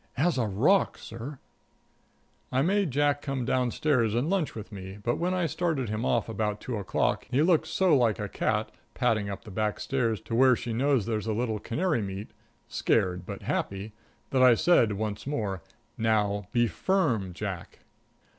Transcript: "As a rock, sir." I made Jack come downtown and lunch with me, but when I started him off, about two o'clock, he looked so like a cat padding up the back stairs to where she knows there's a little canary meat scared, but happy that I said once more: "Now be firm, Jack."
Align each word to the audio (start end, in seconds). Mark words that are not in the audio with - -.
"As 0.17 0.39
a 0.39 0.47
rock, 0.47 0.97
sir." 0.97 1.37
I 2.51 2.63
made 2.63 2.89
Jack 2.89 3.21
come 3.21 3.45
downtown 3.45 3.91
and 4.17 4.31
lunch 4.31 4.55
with 4.55 4.71
me, 4.71 4.97
but 5.03 5.17
when 5.19 5.35
I 5.35 5.45
started 5.45 5.89
him 5.89 6.07
off, 6.07 6.27
about 6.27 6.59
two 6.59 6.75
o'clock, 6.77 7.27
he 7.29 7.43
looked 7.43 7.67
so 7.67 7.95
like 7.95 8.17
a 8.17 8.27
cat 8.27 8.71
padding 8.95 9.29
up 9.29 9.43
the 9.43 9.51
back 9.51 9.79
stairs 9.79 10.19
to 10.21 10.33
where 10.33 10.55
she 10.55 10.73
knows 10.73 11.05
there's 11.05 11.27
a 11.27 11.33
little 11.33 11.59
canary 11.59 12.01
meat 12.01 12.31
scared, 12.67 13.27
but 13.27 13.43
happy 13.43 13.93
that 14.31 14.41
I 14.41 14.55
said 14.55 14.93
once 14.93 15.27
more: 15.27 15.61
"Now 15.99 16.47
be 16.51 16.65
firm, 16.65 17.31
Jack." 17.31 17.81